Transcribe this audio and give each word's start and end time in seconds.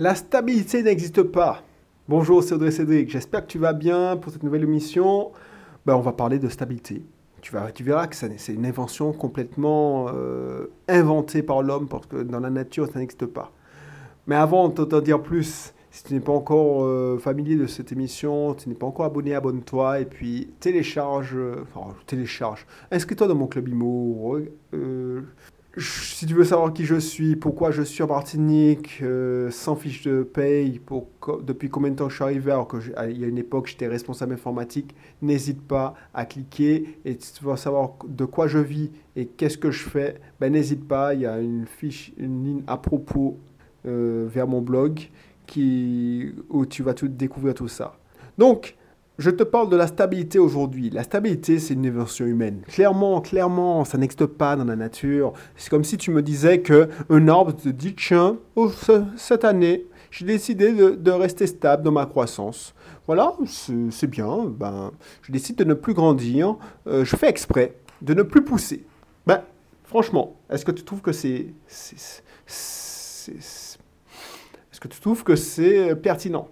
La 0.00 0.14
stabilité 0.14 0.82
n'existe 0.82 1.22
pas. 1.22 1.62
Bonjour, 2.08 2.42
c'est 2.42 2.54
Audrey 2.54 2.70
Cédric. 2.70 3.10
J'espère 3.10 3.42
que 3.42 3.52
tu 3.52 3.58
vas 3.58 3.74
bien 3.74 4.16
pour 4.16 4.32
cette 4.32 4.42
nouvelle 4.42 4.62
émission. 4.62 5.30
Ben, 5.84 5.94
on 5.94 6.00
va 6.00 6.12
parler 6.12 6.38
de 6.38 6.48
stabilité. 6.48 7.04
Tu, 7.42 7.52
vas, 7.52 7.70
tu 7.70 7.84
verras 7.84 8.06
que 8.06 8.16
c'est 8.16 8.54
une 8.54 8.64
invention 8.64 9.12
complètement 9.12 10.06
euh, 10.08 10.68
inventée 10.88 11.42
par 11.42 11.62
l'homme 11.62 11.86
parce 11.86 12.06
que 12.06 12.22
dans 12.22 12.40
la 12.40 12.48
nature, 12.48 12.88
ça 12.90 12.98
n'existe 12.98 13.26
pas. 13.26 13.52
Mais 14.26 14.36
avant 14.36 14.70
de 14.70 14.84
t'en 14.84 15.00
dire 15.02 15.22
plus, 15.22 15.74
si 15.90 16.04
tu 16.04 16.14
n'es 16.14 16.20
pas 16.20 16.32
encore 16.32 16.82
euh, 16.84 17.18
familier 17.18 17.56
de 17.56 17.66
cette 17.66 17.92
émission, 17.92 18.54
tu 18.54 18.70
n'es 18.70 18.76
pas 18.76 18.86
encore 18.86 19.04
abonné, 19.04 19.34
abonne-toi 19.34 20.00
et 20.00 20.06
puis 20.06 20.48
télécharge, 20.60 21.34
euh, 21.36 21.66
enfin 21.74 21.94
télécharge, 22.06 22.66
inscris-toi 22.90 23.26
dans 23.28 23.34
mon 23.34 23.48
club 23.48 23.68
IMO, 23.68 24.38
si 25.76 26.26
tu 26.26 26.34
veux 26.34 26.44
savoir 26.44 26.72
qui 26.72 26.84
je 26.84 26.96
suis, 26.96 27.36
pourquoi 27.36 27.70
je 27.70 27.82
suis 27.82 28.02
en 28.02 28.08
Martinique, 28.08 28.98
euh, 29.02 29.50
sans 29.50 29.76
fiche 29.76 30.02
de 30.02 30.24
paye, 30.24 30.80
depuis 31.42 31.70
combien 31.70 31.90
de 31.90 31.96
temps 31.96 32.08
je 32.08 32.16
suis 32.16 32.24
arrivé, 32.24 32.50
alors 32.50 32.66
qu'il 32.66 33.18
y 33.18 33.24
a 33.24 33.26
une 33.28 33.38
époque 33.38 33.68
j'étais 33.68 33.86
responsable 33.86 34.34
informatique, 34.34 34.96
n'hésite 35.22 35.62
pas 35.62 35.94
à 36.12 36.24
cliquer. 36.24 36.98
Et 37.04 37.16
si 37.20 37.34
tu 37.34 37.44
veux 37.44 37.54
savoir 37.56 37.92
de 38.04 38.24
quoi 38.24 38.48
je 38.48 38.58
vis 38.58 38.90
et 39.14 39.26
qu'est-ce 39.26 39.58
que 39.58 39.70
je 39.70 39.88
fais, 39.88 40.20
ben 40.40 40.52
n'hésite 40.52 40.88
pas, 40.88 41.14
il 41.14 41.20
y 41.20 41.26
a 41.26 41.38
une 41.38 41.66
fiche, 41.66 42.12
une 42.18 42.44
ligne 42.44 42.62
à 42.66 42.76
propos 42.76 43.38
euh, 43.86 44.26
vers 44.28 44.48
mon 44.48 44.62
blog 44.62 45.08
qui, 45.46 46.34
où 46.48 46.66
tu 46.66 46.82
vas 46.82 46.94
tout 46.94 47.08
découvrir 47.08 47.54
tout 47.54 47.68
ça. 47.68 47.96
Donc, 48.38 48.76
je 49.20 49.30
te 49.30 49.42
parle 49.42 49.68
de 49.68 49.76
la 49.76 49.86
stabilité 49.86 50.38
aujourd'hui. 50.38 50.88
La 50.88 51.02
stabilité, 51.02 51.58
c'est 51.58 51.74
une 51.74 51.84
invention 51.86 52.24
humaine. 52.24 52.62
Clairement, 52.66 53.20
clairement, 53.20 53.84
ça 53.84 53.98
n'existe 53.98 54.24
pas 54.24 54.56
dans 54.56 54.64
la 54.64 54.76
nature. 54.76 55.34
C'est 55.56 55.68
comme 55.68 55.84
si 55.84 55.98
tu 55.98 56.10
me 56.10 56.22
disais 56.22 56.62
que 56.62 56.88
un 57.10 57.28
arbre 57.28 57.52
te 57.52 57.68
dit 57.68 57.94
tiens, 57.94 58.38
oh, 58.56 58.72
cette 59.16 59.44
année, 59.44 59.84
j'ai 60.10 60.24
décidé 60.24 60.72
de, 60.72 61.10
rester 61.10 61.46
stable 61.46 61.82
dans 61.82 61.92
ma 61.92 62.06
croissance. 62.06 62.74
Voilà, 63.06 63.34
c'est 63.90 64.06
bien. 64.06 64.46
Ben, 64.46 64.90
je 65.20 65.32
décide 65.32 65.56
de 65.56 65.64
ne 65.64 65.74
plus 65.74 65.92
grandir. 65.92 66.56
Euh, 66.86 67.04
je 67.04 67.14
fais 67.14 67.28
exprès 67.28 67.76
de 68.00 68.14
ne 68.14 68.22
plus 68.22 68.42
pousser. 68.42 68.86
Ben, 69.26 69.42
franchement, 69.84 70.36
est-ce 70.48 70.64
que 70.64 70.72
tu 70.72 70.82
trouves 70.82 71.02
que 71.02 71.12
c'est, 71.12 71.52
est-ce 71.68 72.22
que 74.80 74.88
tu 74.88 74.98
trouves 74.98 75.24
que 75.24 75.36
c'est 75.36 75.94
pertinent? 75.96 76.48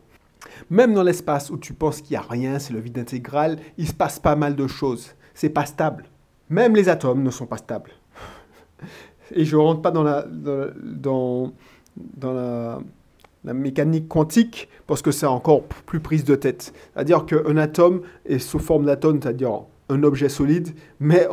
Même 0.70 0.94
dans 0.94 1.02
l'espace 1.02 1.50
où 1.50 1.58
tu 1.58 1.72
penses 1.72 2.00
qu'il 2.00 2.16
n'y 2.16 2.16
a 2.16 2.26
rien, 2.28 2.58
c'est 2.58 2.72
le 2.72 2.80
vide 2.80 2.98
intégral, 2.98 3.58
il 3.76 3.86
se 3.86 3.92
passe 3.92 4.18
pas 4.18 4.36
mal 4.36 4.56
de 4.56 4.66
choses. 4.66 5.14
C'est 5.34 5.50
pas 5.50 5.66
stable. 5.66 6.04
Même 6.50 6.74
les 6.74 6.88
atomes 6.88 7.22
ne 7.22 7.30
sont 7.30 7.46
pas 7.46 7.58
stables. 7.58 7.92
Et 9.32 9.44
je 9.44 9.56
ne 9.56 9.62
rentre 9.62 9.82
pas 9.82 9.90
dans 9.90 10.02
la, 10.02 10.24
dans, 10.26 11.52
la, 12.22 12.80
mécanique 13.44 14.08
quantique 14.08 14.68
parce 14.86 15.02
que 15.02 15.10
c'est 15.10 15.26
encore 15.26 15.62
plus 15.64 16.00
prise 16.00 16.24
de 16.24 16.34
tête. 16.34 16.72
C'est-à-dire 16.94 17.26
qu'un 17.26 17.56
atome 17.56 18.02
est 18.26 18.38
sous 18.38 18.58
forme 18.58 18.86
d'atome, 18.86 19.20
c'est-à-dire 19.22 19.62
un 19.90 20.02
objet 20.02 20.28
solide, 20.28 20.74
mais 21.00 21.26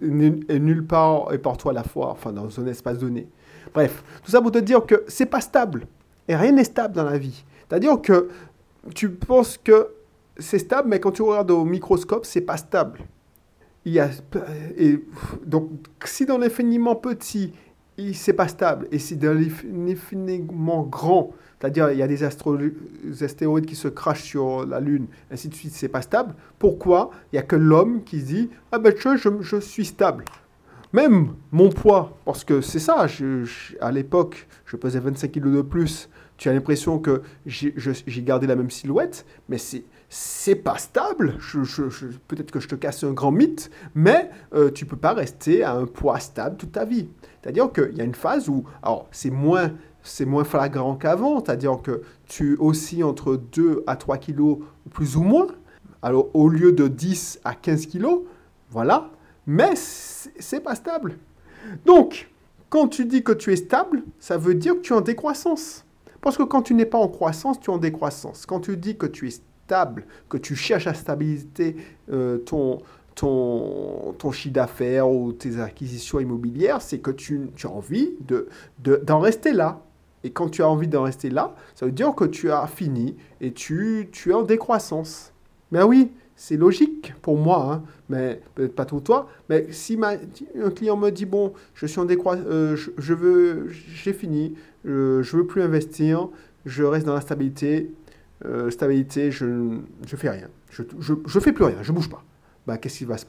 nulle 0.00 0.86
part 0.86 1.32
et 1.32 1.38
partout 1.38 1.68
à 1.68 1.72
la 1.72 1.84
fois, 1.84 2.10
enfin 2.10 2.32
dans 2.32 2.60
un 2.60 2.66
espace 2.66 2.98
donné. 2.98 3.28
Bref, 3.72 4.02
tout 4.24 4.30
ça 4.30 4.40
pour 4.40 4.50
te 4.50 4.58
dire 4.58 4.84
que 4.86 5.04
c'est 5.06 5.26
pas 5.26 5.40
stable. 5.40 5.86
Et 6.28 6.36
rien 6.36 6.52
n'est 6.52 6.64
stable 6.64 6.94
dans 6.94 7.04
la 7.04 7.18
vie. 7.18 7.44
C'est-à-dire 7.70 8.02
que 8.02 8.28
tu 8.96 9.10
penses 9.10 9.56
que 9.56 9.88
c'est 10.36 10.58
stable, 10.58 10.88
mais 10.88 10.98
quand 10.98 11.12
tu 11.12 11.22
regardes 11.22 11.52
au 11.52 11.64
microscope, 11.64 12.26
c'est 12.26 12.40
pas 12.40 12.56
stable. 12.56 12.98
Il 13.84 13.92
y 13.92 14.00
a, 14.00 14.10
donc, 15.46 15.70
si 16.04 16.26
dans 16.26 16.36
l'infiniment 16.36 16.96
petit, 16.96 17.52
c'est 18.12 18.32
pas 18.32 18.48
stable, 18.48 18.88
et 18.90 18.98
si 18.98 19.16
dans 19.16 19.34
l'infiniment 19.34 20.82
grand, 20.82 21.30
c'est-à-dire 21.60 21.92
il 21.92 21.98
y 21.98 22.02
a 22.02 22.08
des, 22.08 22.24
astéroïdes 22.24 23.66
qui 23.66 23.76
se 23.76 23.88
crachent 23.88 24.24
sur 24.24 24.66
la 24.66 24.80
Lune, 24.80 25.06
ainsi 25.30 25.48
de 25.48 25.54
suite, 25.54 25.72
c'est 25.72 25.88
pas 25.88 26.02
stable, 26.02 26.34
pourquoi 26.58 27.10
il 27.32 27.36
n'y 27.36 27.38
a 27.38 27.42
que 27.42 27.56
l'homme 27.56 28.02
qui 28.02 28.22
dit 28.22 28.50
Ah 28.72 28.78
ben 28.78 28.92
je, 28.98 29.38
je 29.40 29.56
suis 29.60 29.84
stable 29.84 30.24
même 30.92 31.34
mon 31.52 31.68
poids, 31.70 32.18
parce 32.24 32.44
que 32.44 32.60
c'est 32.60 32.78
ça, 32.78 33.06
à 33.80 33.92
l'époque, 33.92 34.48
je 34.66 34.76
pesais 34.76 34.98
25 34.98 35.30
kg 35.30 35.56
de 35.56 35.62
plus, 35.62 36.08
tu 36.40 36.48
as 36.48 36.54
l'impression 36.54 36.98
que 36.98 37.20
j'ai 37.44 38.22
gardé 38.22 38.46
la 38.46 38.56
même 38.56 38.70
silhouette, 38.70 39.26
mais 39.50 39.58
c'est 39.58 39.84
c'est 40.08 40.56
pas 40.56 40.78
stable. 40.78 41.34
Peut-être 42.28 42.50
que 42.50 42.60
je 42.60 42.66
te 42.66 42.74
casse 42.74 43.04
un 43.04 43.12
grand 43.12 43.30
mythe, 43.30 43.70
mais 43.94 44.30
euh, 44.54 44.70
tu 44.70 44.86
peux 44.86 44.96
pas 44.96 45.12
rester 45.12 45.62
à 45.62 45.74
un 45.74 45.84
poids 45.84 46.18
stable 46.18 46.56
toute 46.56 46.72
ta 46.72 46.86
vie. 46.86 47.10
C'est-à-dire 47.40 47.70
qu'il 47.70 47.94
y 47.94 48.00
a 48.00 48.04
une 48.04 48.14
phase 48.14 48.48
où, 48.48 48.64
alors 48.82 49.06
c'est 49.12 49.30
moins, 49.30 49.72
c'est 50.02 50.24
moins 50.24 50.44
flagrant 50.44 50.96
qu'avant, 50.96 51.44
c'est-à-dire 51.44 51.82
que 51.82 52.00
tu 52.24 52.56
oscilles 52.58 53.04
entre 53.04 53.36
2 53.36 53.84
à 53.86 53.96
3 53.96 54.16
kilos 54.16 54.60
plus 54.90 55.16
ou 55.16 55.22
moins, 55.22 55.48
alors 56.00 56.30
au 56.32 56.48
lieu 56.48 56.72
de 56.72 56.88
10 56.88 57.40
à 57.44 57.54
15 57.54 57.84
kilos, 57.84 58.22
voilà, 58.70 59.10
mais 59.46 59.74
c'est 59.76 60.60
pas 60.60 60.74
stable. 60.74 61.18
Donc, 61.84 62.30
quand 62.70 62.88
tu 62.88 63.04
dis 63.04 63.22
que 63.22 63.32
tu 63.32 63.52
es 63.52 63.56
stable, 63.56 64.04
ça 64.18 64.38
veut 64.38 64.54
dire 64.54 64.76
que 64.76 64.80
tu 64.80 64.94
es 64.94 64.96
en 64.96 65.02
décroissance. 65.02 65.84
Parce 66.20 66.36
que 66.36 66.42
quand 66.42 66.62
tu 66.62 66.74
n'es 66.74 66.86
pas 66.86 66.98
en 66.98 67.08
croissance, 67.08 67.58
tu 67.60 67.70
es 67.70 67.74
en 67.74 67.78
décroissance. 67.78 68.46
Quand 68.46 68.60
tu 68.60 68.76
dis 68.76 68.96
que 68.96 69.06
tu 69.06 69.28
es 69.28 69.30
stable, 69.30 70.06
que 70.28 70.36
tu 70.36 70.54
cherches 70.54 70.86
à 70.86 70.94
stabiliser 70.94 71.76
euh, 72.10 72.38
ton, 72.38 72.78
ton, 73.14 74.32
chiffre 74.32 74.54
d'affaires 74.54 75.08
ou 75.10 75.32
tes 75.32 75.60
acquisitions 75.60 76.20
immobilières, 76.20 76.82
c'est 76.82 76.98
que 76.98 77.10
tu, 77.10 77.50
as 77.64 77.68
envie 77.68 78.10
d'en 78.20 78.40
de, 78.78 78.96
d'en 78.96 79.20
rester 79.20 79.52
là. 79.52 79.82
Et 80.22 80.30
quand 80.30 80.50
tu 80.50 80.62
as 80.62 80.68
envie 80.68 80.88
d'en 80.88 81.04
rester 81.04 81.30
là, 81.30 81.54
ça 81.74 81.86
veut 81.86 81.92
dire 81.92 82.14
que 82.14 82.24
tu 82.24 82.50
as 82.50 82.66
fini 82.66 83.16
et 83.40 83.52
tu, 83.52 84.08
tu 84.12 84.30
es 84.30 84.34
en 84.34 84.42
décroissance. 84.42 85.32
Mais 85.72 85.82
oui, 85.82 86.12
c'est 86.40 86.56
logique 86.56 87.12
pour 87.20 87.36
moi, 87.36 87.70
hein, 87.70 87.82
mais 88.08 88.40
peut-être 88.54 88.74
pas 88.74 88.86
pour 88.86 89.02
toi. 89.02 89.28
Mais 89.50 89.66
si 89.72 89.98
un 90.02 90.70
client 90.70 90.96
me 90.96 91.10
dit 91.10 91.26
bon, 91.26 91.52
je 91.74 91.84
suis 91.84 92.00
en 92.00 92.06
décroissance, 92.06 92.46
euh, 92.48 92.76
je, 92.76 93.12
veux, 93.12 93.68
j'ai 93.68 94.14
fini, 94.14 94.54
euh, 94.86 95.22
je 95.22 95.36
veux 95.36 95.46
plus 95.46 95.60
investir, 95.60 96.30
je 96.64 96.82
reste 96.82 97.04
dans 97.04 97.12
la 97.12 97.20
stabilité, 97.20 97.92
euh, 98.46 98.70
stabilité, 98.70 99.30
je 99.30 99.44
ne 99.44 99.82
fais 100.06 100.30
rien, 100.30 100.48
je, 100.70 100.82
je, 100.98 101.40
fais 101.40 101.52
plus 101.52 101.64
rien, 101.64 101.82
je 101.82 101.92
bouge 101.92 102.08
pas. 102.08 102.24
Bah, 102.66 102.78
qu'est-ce 102.78 102.96
qui 102.96 103.04
va 103.04 103.18
se 103.18 103.26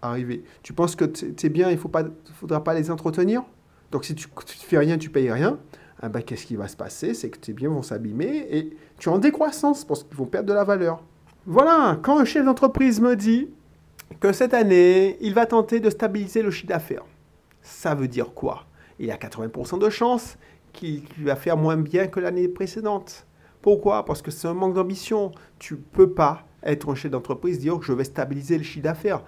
arriver? 0.00 0.44
Tu 0.62 0.72
penses 0.72 0.94
que 0.94 1.06
c'est 1.12 1.48
bien, 1.48 1.68
il 1.68 1.74
ne 1.74 2.12
faudra 2.32 2.62
pas 2.62 2.74
les 2.74 2.92
entretenir? 2.92 3.42
Donc 3.90 4.04
si 4.04 4.14
tu 4.14 4.28
fais 4.46 4.78
rien, 4.78 4.98
tu 4.98 5.10
payes 5.10 5.32
rien. 5.32 5.58
Ah 6.00 6.08
bah, 6.08 6.22
qu'est-ce 6.22 6.46
qui 6.46 6.54
va 6.54 6.68
se 6.68 6.76
passer? 6.76 7.12
C'est 7.12 7.30
que 7.30 7.38
tes 7.38 7.52
biens 7.52 7.70
vont 7.70 7.82
s'abîmer 7.82 8.46
et 8.50 8.76
tu 8.98 9.08
es 9.08 9.12
en 9.12 9.18
décroissance 9.18 9.84
parce 9.84 10.04
qu'ils 10.04 10.16
vont 10.16 10.26
perdre 10.26 10.48
de 10.48 10.54
la 10.54 10.62
valeur. 10.62 11.02
Voilà, 11.46 11.98
quand 12.02 12.18
un 12.18 12.24
chef 12.24 12.44
d'entreprise 12.44 13.00
me 13.00 13.16
dit 13.16 13.50
que 14.20 14.32
cette 14.32 14.54
année, 14.54 15.18
il 15.20 15.34
va 15.34 15.44
tenter 15.44 15.78
de 15.78 15.90
stabiliser 15.90 16.42
le 16.42 16.50
chiffre 16.50 16.68
d'affaires, 16.68 17.04
ça 17.60 17.94
veut 17.94 18.08
dire 18.08 18.32
quoi? 18.32 18.64
Il 18.98 19.06
y 19.06 19.10
a 19.10 19.16
80% 19.16 19.78
de 19.78 19.90
chances 19.90 20.38
qu'il 20.72 21.02
va 21.18 21.36
faire 21.36 21.56
moins 21.56 21.76
bien 21.76 22.06
que 22.06 22.18
l'année 22.18 22.48
précédente. 22.48 23.26
Pourquoi? 23.60 24.04
Parce 24.04 24.22
que 24.22 24.30
c'est 24.30 24.48
un 24.48 24.54
manque 24.54 24.74
d'ambition. 24.74 25.32
Tu 25.58 25.76
peux 25.76 26.10
pas 26.10 26.46
être 26.62 26.90
un 26.90 26.94
chef 26.94 27.10
d'entreprise 27.10 27.58
dire 27.58 27.78
que 27.78 27.84
je 27.84 27.92
vais 27.92 28.04
stabiliser 28.04 28.56
le 28.56 28.64
chiffre 28.64 28.84
d'affaires. 28.84 29.22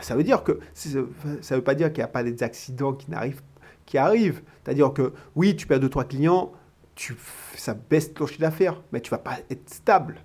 ça 0.00 0.16
veut 0.16 0.24
dire 0.24 0.44
que 0.44 0.60
ça 0.72 0.98
ne 0.98 1.56
veut 1.56 1.64
pas 1.64 1.74
dire 1.74 1.88
qu'il 1.92 1.98
n'y 1.98 2.04
a 2.04 2.08
pas 2.08 2.22
des 2.22 2.42
accidents 2.42 2.94
qui 2.94 3.10
n'arrivent 3.10 3.42
qui 3.88 3.96
arrivent. 3.96 4.42
C'est-à-dire 4.62 4.92
que 4.92 5.14
oui, 5.34 5.56
tu 5.56 5.66
perds 5.66 5.80
2-3 5.80 6.06
clients, 6.08 6.52
tu, 6.94 7.16
ça 7.56 7.72
baisse 7.72 8.12
ton 8.12 8.26
chiffre 8.26 8.40
d'affaires, 8.40 8.82
mais 8.92 9.00
tu 9.00 9.10
vas 9.10 9.18
pas 9.18 9.38
être 9.48 9.70
stable. 9.70 10.16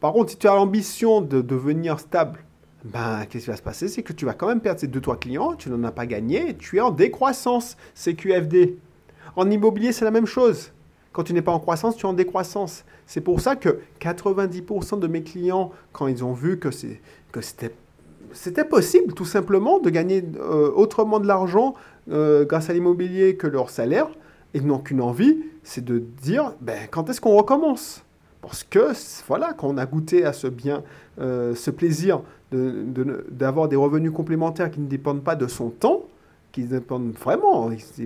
Par 0.00 0.12
contre, 0.12 0.30
si 0.30 0.36
tu 0.36 0.46
as 0.46 0.54
l'ambition 0.54 1.20
de 1.20 1.40
devenir 1.40 1.98
stable, 1.98 2.40
ben, 2.84 3.24
qu'est-ce 3.28 3.44
qui 3.44 3.50
va 3.50 3.56
se 3.56 3.62
passer? 3.62 3.88
C'est 3.88 4.02
que 4.02 4.12
tu 4.12 4.24
vas 4.24 4.34
quand 4.34 4.46
même 4.46 4.60
perdre 4.60 4.80
ces 4.80 4.86
deux, 4.86 5.00
trois 5.00 5.18
clients, 5.18 5.54
tu 5.54 5.70
n'en 5.70 5.82
as 5.84 5.90
pas 5.90 6.06
gagné, 6.06 6.56
tu 6.56 6.76
es 6.76 6.80
en 6.80 6.90
décroissance, 6.90 7.76
c'est 7.94 8.14
QFD. 8.14 8.78
En 9.34 9.50
immobilier, 9.50 9.92
c'est 9.92 10.04
la 10.04 10.10
même 10.10 10.26
chose. 10.26 10.72
Quand 11.12 11.24
tu 11.24 11.32
n'es 11.32 11.42
pas 11.42 11.52
en 11.52 11.58
croissance, 11.58 11.96
tu 11.96 12.06
es 12.06 12.08
en 12.08 12.12
décroissance. 12.12 12.84
C'est 13.06 13.20
pour 13.20 13.40
ça 13.40 13.56
que 13.56 13.80
90% 14.00 15.00
de 15.00 15.06
mes 15.08 15.22
clients, 15.22 15.72
quand 15.92 16.06
ils 16.06 16.24
ont 16.24 16.32
vu 16.32 16.58
que 16.58 16.70
c'était 16.70 17.74
c'était 18.32 18.64
possible 18.64 19.14
tout 19.14 19.24
simplement 19.24 19.78
de 19.78 19.90
gagner 19.90 20.22
euh, 20.38 20.70
autrement 20.74 21.18
de 21.18 21.26
l'argent 21.26 21.74
euh, 22.10 22.44
grâce 22.44 22.68
à 22.68 22.72
l'immobilier 22.72 23.36
que 23.36 23.46
leur 23.46 23.70
salaire, 23.70 24.08
ils 24.54 24.66
n'ont 24.66 24.78
qu'une 24.78 25.00
envie, 25.00 25.38
c'est 25.62 25.84
de 25.84 25.98
dire 25.98 26.54
ben, 26.60 26.78
quand 26.90 27.08
est-ce 27.08 27.20
qu'on 27.20 27.36
recommence? 27.36 28.04
Parce 28.40 28.62
que, 28.64 28.92
voilà, 29.26 29.52
quand 29.52 29.68
on 29.68 29.78
a 29.78 29.86
goûté 29.86 30.24
à 30.24 30.32
ce 30.32 30.46
bien, 30.46 30.82
euh, 31.20 31.54
ce 31.54 31.70
plaisir 31.70 32.22
d'avoir 32.50 33.66
de, 33.66 33.70
des 33.70 33.76
revenus 33.76 34.12
complémentaires 34.12 34.70
qui 34.70 34.80
ne 34.80 34.86
dépendent 34.86 35.22
pas 35.22 35.36
de 35.36 35.46
son 35.46 35.70
temps, 35.70 36.04
qui 36.52 36.64
dépendent 36.64 37.12
vraiment, 37.12 37.70
qui 37.70 38.02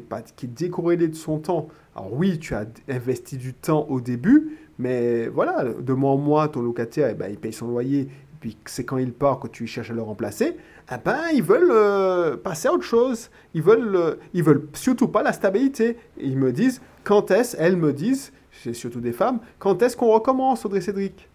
est 0.46 0.46
décorrélé 0.46 1.08
de 1.08 1.14
son 1.14 1.38
temps. 1.38 1.68
Alors 1.94 2.12
oui, 2.14 2.38
tu 2.38 2.54
as 2.54 2.66
investi 2.88 3.36
du 3.36 3.54
temps 3.54 3.86
au 3.88 4.00
début, 4.00 4.58
mais 4.78 5.28
voilà, 5.28 5.64
de 5.64 5.92
mois 5.92 6.12
en 6.12 6.16
mois, 6.16 6.48
ton 6.48 6.62
locataire, 6.62 7.08
eh 7.10 7.14
ben, 7.14 7.28
il 7.30 7.38
paye 7.38 7.52
son 7.52 7.68
loyer 7.68 8.08
puis 8.42 8.56
c'est 8.64 8.84
quand 8.84 8.98
il 8.98 9.12
part 9.12 9.38
que 9.38 9.46
tu 9.46 9.68
cherches 9.68 9.92
à 9.92 9.94
le 9.94 10.02
remplacer, 10.02 10.56
eh 10.90 10.94
ben, 11.02 11.20
ils 11.32 11.44
veulent 11.44 11.70
euh, 11.70 12.36
passer 12.36 12.66
à 12.66 12.72
autre 12.72 12.82
chose. 12.82 13.30
Ils 13.54 13.62
veulent, 13.62 13.94
euh, 13.94 14.14
ils 14.34 14.42
veulent 14.42 14.66
surtout 14.72 15.06
pas 15.06 15.22
la 15.22 15.32
stabilité. 15.32 15.96
Ils 16.20 16.36
me 16.36 16.50
disent, 16.50 16.82
quand 17.04 17.30
est-ce, 17.30 17.56
elles 17.56 17.76
me 17.76 17.92
disent, 17.92 18.32
c'est 18.52 18.74
surtout 18.74 19.00
des 19.00 19.12
femmes, 19.12 19.40
quand 19.58 19.82
est-ce 19.82 19.96
qu'on 19.96 20.12
recommence, 20.12 20.64
Audrey 20.64 20.80
Cédric? 20.80 21.28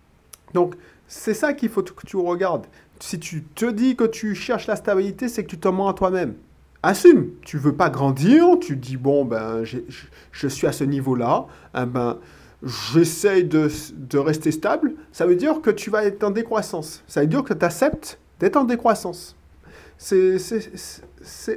Donc, 0.53 0.75
c'est 1.07 1.33
ça 1.33 1.53
qu'il 1.53 1.69
faut 1.69 1.83
que 1.83 2.05
tu 2.05 2.17
regardes. 2.17 2.65
Si 2.99 3.19
tu 3.19 3.43
te 3.43 3.65
dis 3.65 3.95
que 3.95 4.05
tu 4.05 4.35
cherches 4.35 4.67
la 4.67 4.75
stabilité, 4.75 5.27
c'est 5.27 5.43
que 5.43 5.49
tu 5.49 5.59
te 5.59 5.67
mens 5.67 5.89
à 5.89 5.93
toi-même. 5.93 6.35
Assume, 6.83 7.31
tu 7.41 7.57
veux 7.57 7.73
pas 7.73 7.89
grandir, 7.89 8.45
tu 8.59 8.75
dis, 8.75 8.97
bon, 8.97 9.25
ben, 9.25 9.63
je 9.63 10.47
suis 10.47 10.67
à 10.67 10.71
ce 10.71 10.83
niveau-là, 10.83 11.47
eh 11.75 11.85
ben, 11.85 12.17
j'essaye 12.63 13.43
de, 13.43 13.69
de, 13.93 14.17
rester 14.17 14.51
stable, 14.51 14.93
ça 15.11 15.25
veut 15.25 15.35
dire 15.35 15.61
que 15.61 15.69
tu 15.69 15.89
vas 15.89 16.03
être 16.05 16.23
en 16.23 16.31
décroissance. 16.31 17.03
Ça 17.07 17.21
veut 17.21 17.27
dire 17.27 17.43
que 17.43 17.53
tu 17.53 17.65
acceptes 17.65 18.19
d'être 18.39 18.57
en 18.57 18.63
décroissance. 18.63 19.35
C'est 19.97 20.37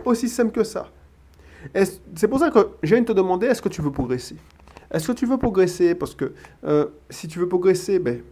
aussi 0.05 0.29
simple 0.29 0.53
que 0.53 0.65
ça. 0.65 0.89
C'est 2.15 2.29
pour 2.29 2.39
ça 2.39 2.51
que 2.51 2.71
je 2.83 2.95
viens 2.95 3.03
de 3.03 3.07
te 3.07 3.13
demander, 3.13 3.47
est-ce 3.47 3.61
que 3.61 3.69
tu 3.69 3.83
veux 3.83 3.93
progresser? 3.93 4.37
Est-ce 4.91 5.09
que 5.09 5.13
tu 5.13 5.27
veux 5.27 5.39
progresser? 5.39 5.95
Parce 5.95 6.15
que 6.15 6.33
euh, 6.65 6.87
si 7.11 7.29
tu 7.29 7.39
veux 7.39 7.49
progresser, 7.49 7.99
ben, 7.99 8.23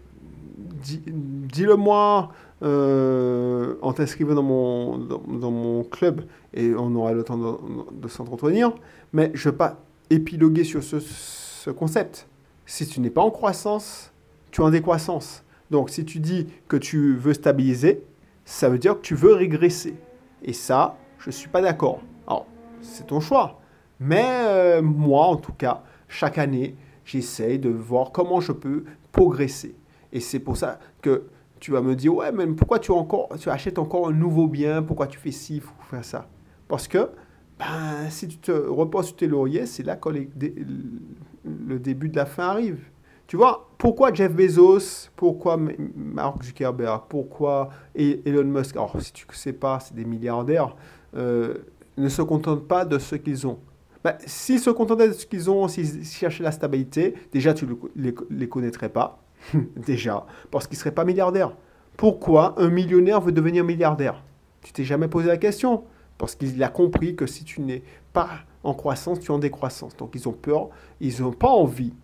dis-le-moi 0.56 2.32
euh, 2.62 3.76
en 3.82 3.92
t'inscrivant 3.92 4.34
dans 4.34 4.42
mon, 4.42 4.98
dans, 4.98 5.50
mon 5.50 5.84
club 5.84 6.22
et 6.54 6.74
on 6.74 6.94
aura 6.96 7.12
le 7.12 7.22
temps 7.22 7.38
de, 7.38 8.00
de 8.00 8.08
s'entretenir. 8.08 8.72
Mais 9.12 9.30
je 9.34 9.48
ne 9.48 9.52
vais 9.52 9.58
pas 9.58 9.80
épiloguer 10.10 10.64
sur 10.64 10.82
ce, 10.82 10.98
ce 11.00 11.70
concept. 11.70 12.26
Si 12.66 12.86
tu 12.86 13.00
n'es 13.00 13.10
pas 13.10 13.22
en 13.22 13.30
croissance, 13.30 14.12
tu 14.50 14.60
es 14.60 14.64
en 14.64 14.70
décroissance. 14.70 15.44
Donc 15.70 15.90
si 15.90 16.04
tu 16.04 16.18
dis 16.18 16.46
que 16.66 16.76
tu 16.76 17.14
veux 17.14 17.34
stabiliser, 17.34 18.02
ça 18.44 18.68
veut 18.68 18.78
dire 18.78 18.96
que 18.96 19.02
tu 19.02 19.14
veux 19.14 19.34
régresser. 19.34 19.94
Et 20.42 20.52
ça, 20.52 20.96
je 21.18 21.28
ne 21.28 21.32
suis 21.32 21.48
pas 21.48 21.60
d'accord. 21.60 22.00
Alors, 22.26 22.46
c'est 22.80 23.06
ton 23.06 23.20
choix. 23.20 23.60
Mais 24.00 24.24
euh, 24.24 24.82
moi, 24.82 25.26
en 25.26 25.36
tout 25.36 25.52
cas, 25.52 25.82
chaque 26.08 26.38
année, 26.38 26.74
j'essaye 27.04 27.58
de 27.58 27.70
voir 27.70 28.12
comment 28.12 28.40
je 28.40 28.52
peux 28.52 28.84
progresser. 29.12 29.74
Et 30.12 30.20
c'est 30.20 30.40
pour 30.40 30.56
ça 30.56 30.78
que 31.02 31.24
tu 31.60 31.72
vas 31.72 31.82
me 31.82 31.94
dire, 31.94 32.14
ouais, 32.14 32.32
mais 32.32 32.46
pourquoi 32.46 32.78
tu, 32.78 32.90
encore, 32.92 33.28
tu 33.38 33.50
achètes 33.50 33.78
encore 33.78 34.08
un 34.08 34.12
nouveau 34.12 34.46
bien? 34.46 34.82
Pourquoi 34.82 35.06
tu 35.06 35.18
fais 35.18 35.30
ci, 35.30 35.60
faut 35.60 35.74
faire 35.90 36.04
ça? 36.04 36.28
Parce 36.68 36.88
que 36.88 37.10
ben, 37.58 38.08
si 38.10 38.28
tu 38.28 38.38
te 38.38 38.52
reposes 38.52 39.06
sur 39.06 39.16
tes 39.16 39.26
lauriers, 39.26 39.66
c'est 39.66 39.82
là 39.82 39.96
que 39.96 40.08
le 40.08 41.78
début 41.78 42.08
de 42.08 42.16
la 42.16 42.26
fin 42.26 42.48
arrive. 42.48 42.78
Tu 43.26 43.36
vois, 43.36 43.68
pourquoi 43.76 44.12
Jeff 44.12 44.32
Bezos, 44.32 45.10
pourquoi 45.14 45.58
Mark 45.94 46.42
Zuckerberg, 46.44 47.02
pourquoi 47.08 47.68
Elon 47.94 48.44
Musk, 48.44 48.76
alors 48.76 48.96
si 49.00 49.12
tu 49.12 49.26
ne 49.28 49.34
sais 49.34 49.52
pas, 49.52 49.80
c'est 49.80 49.94
des 49.94 50.06
milliardaires, 50.06 50.74
euh, 51.14 51.58
ne 51.98 52.08
se 52.08 52.22
contentent 52.22 52.66
pas 52.66 52.86
de 52.86 52.98
ce 52.98 53.16
qu'ils 53.16 53.46
ont. 53.46 53.58
Ben, 54.04 54.16
s'ils 54.26 54.60
se 54.60 54.70
contentaient 54.70 55.08
de 55.08 55.12
ce 55.12 55.26
qu'ils 55.26 55.50
ont, 55.50 55.66
s'ils 55.68 56.04
cherchaient 56.04 56.44
la 56.44 56.52
stabilité, 56.52 57.14
déjà 57.32 57.52
tu 57.52 57.66
ne 57.66 57.74
les, 57.96 58.14
les, 58.30 58.48
connaîtrais 58.48 58.88
pas, 58.88 59.22
déjà, 59.76 60.26
parce 60.50 60.66
qu'ils 60.66 60.76
ne 60.76 60.80
seraient 60.80 60.94
pas 60.94 61.04
milliardaires. 61.04 61.56
Pourquoi 61.96 62.54
un 62.58 62.68
millionnaire 62.68 63.20
veut 63.20 63.32
devenir 63.32 63.64
milliardaire? 63.64 64.22
Tu 64.62 64.72
t'es 64.72 64.84
jamais 64.84 65.08
posé 65.08 65.26
la 65.26 65.36
question 65.36 65.84
parce 66.16 66.34
qu'il 66.34 66.62
a 66.62 66.68
compris 66.68 67.16
que 67.16 67.26
si 67.26 67.44
tu 67.44 67.60
n'es 67.60 67.82
pas 68.12 68.28
en 68.64 68.74
croissance, 68.74 69.20
tu 69.20 69.26
es 69.26 69.30
en 69.30 69.38
décroissance. 69.38 69.96
Donc 69.96 70.10
ils 70.14 70.28
ont 70.28 70.32
peur, 70.32 70.68
ils 71.00 71.22
n'ont 71.22 71.32
pas 71.32 71.48
envie 71.48 71.94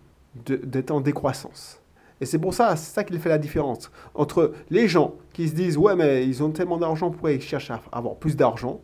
d'être 0.45 0.91
en 0.91 1.01
décroissance. 1.01 1.81
Et 2.21 2.25
c'est 2.25 2.39
pour 2.39 2.53
ça, 2.53 2.75
c'est 2.75 2.93
ça 2.93 3.03
qui 3.03 3.17
fait 3.19 3.29
la 3.29 3.37
différence 3.37 3.91
entre 4.13 4.53
les 4.69 4.87
gens 4.87 5.15
qui 5.33 5.49
se 5.49 5.53
disent 5.53 5.77
ouais 5.77 5.95
mais 5.95 6.25
ils 6.25 6.41
ont 6.43 6.49
tellement 6.49 6.77
d'argent, 6.77 7.11
pourquoi 7.11 7.33
ils 7.33 7.41
cherchent 7.41 7.71
à 7.71 7.81
avoir 7.91 8.15
plus 8.15 8.35
d'argent, 8.35 8.79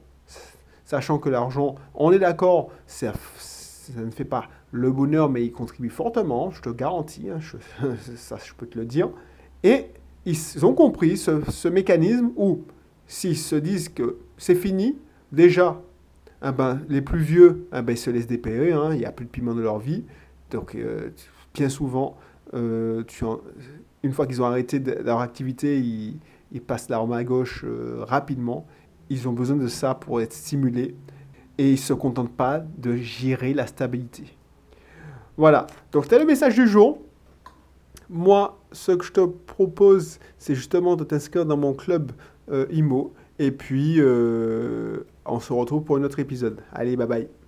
sachant 0.91 1.19
que 1.19 1.29
l'argent, 1.29 1.75
on 1.95 2.11
est 2.11 2.19
d'accord, 2.19 2.69
ça, 2.85 3.13
ça, 3.37 4.01
ne 4.01 4.11
fait 4.11 4.25
pas 4.25 4.49
le 4.73 4.91
bonheur, 4.91 5.29
mais 5.29 5.45
il 5.45 5.53
contribue 5.53 5.89
fortement, 5.89 6.51
je 6.51 6.61
te 6.61 6.67
garantis, 6.69 7.29
hein, 7.29 7.39
ça 8.17 8.37
je 8.43 8.53
peux 8.53 8.65
te 8.67 8.77
le 8.77 8.83
dire. 8.83 9.09
Et 9.63 9.85
ils 10.25 10.65
ont 10.65 10.73
compris 10.73 11.15
ce, 11.15 11.67
mécanisme 11.69 12.31
où 12.35 12.63
s'ils 13.07 13.37
se 13.37 13.55
disent 13.55 13.87
que 13.87 14.17
c'est 14.37 14.55
fini, 14.55 14.97
déjà, 15.31 15.81
ah 16.41 16.51
ben, 16.51 16.81
les 16.89 17.01
plus 17.01 17.21
vieux, 17.21 17.67
ah 17.71 17.81
ben, 17.81 17.93
ils 17.93 17.97
se 17.97 18.09
laissent 18.09 18.27
dépérer, 18.27 18.73
hein, 18.73 18.89
il 18.91 18.99
n'y 18.99 19.05
a 19.05 19.13
plus 19.13 19.25
de 19.25 19.31
piment 19.31 19.55
dans 19.55 19.61
leur 19.61 19.79
vie. 19.79 20.03
Donc, 20.49 20.75
euh, 20.75 21.11
bien 21.53 21.69
souvent, 21.69 22.17
euh, 22.53 23.03
une 24.03 24.11
fois 24.11 24.27
qu'ils 24.27 24.41
ont 24.41 24.45
arrêté 24.45 24.79
leur 24.79 25.21
activité, 25.21 25.79
ils, 25.79 26.61
passent 26.67 26.89
l'arme 26.89 27.13
à 27.13 27.23
gauche 27.23 27.63
euh, 27.63 28.03
rapidement. 28.03 28.67
Ils 29.11 29.27
ont 29.27 29.33
besoin 29.33 29.57
de 29.57 29.67
ça 29.67 29.93
pour 29.93 30.21
être 30.21 30.31
stimulés 30.31 30.95
et 31.57 31.67
ils 31.67 31.73
ne 31.73 31.77
se 31.77 31.91
contentent 31.91 32.31
pas 32.31 32.63
de 32.77 32.95
gérer 32.95 33.53
la 33.53 33.67
stabilité. 33.67 34.23
Voilà, 35.35 35.67
donc 35.91 36.05
c'était 36.05 36.19
le 36.19 36.25
message 36.25 36.55
du 36.55 36.65
jour. 36.65 37.01
Moi, 38.09 38.57
ce 38.71 38.93
que 38.93 39.03
je 39.03 39.11
te 39.11 39.25
propose, 39.25 40.17
c'est 40.37 40.55
justement 40.55 40.95
de 40.95 41.03
t'inscrire 41.03 41.45
dans 41.45 41.57
mon 41.57 41.73
club 41.73 42.13
IMO. 42.71 43.13
Et 43.37 43.51
puis, 43.51 43.99
on 44.01 45.39
se 45.41 45.51
retrouve 45.51 45.83
pour 45.83 45.97
un 45.97 46.03
autre 46.03 46.19
épisode. 46.19 46.61
Allez, 46.71 46.95
bye 46.95 47.07
bye. 47.07 47.40